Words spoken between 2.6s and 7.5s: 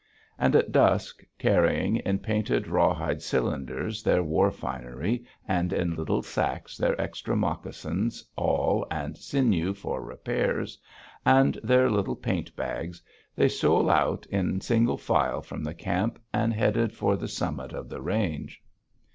rawhide cylinders their war finery, and in little sacks their extra